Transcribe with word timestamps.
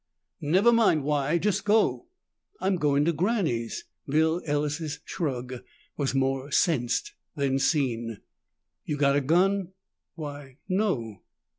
"Never 0.41 0.73
mind 0.73 1.03
why. 1.03 1.37
Just 1.37 1.63
go." 1.63 2.07
"I'm 2.59 2.77
going 2.77 3.05
to 3.05 3.13
Granny's." 3.13 3.83
Bill 4.07 4.41
Ellis' 4.47 4.97
shrug 5.05 5.63
was 5.95 6.15
more 6.15 6.49
sensed 6.51 7.13
than 7.35 7.59
seen. 7.59 8.17
"You 8.83 8.97
got 8.97 9.15
a 9.15 9.21
gun?" 9.21 9.73
"Why 10.15 10.57
no." 10.67 11.21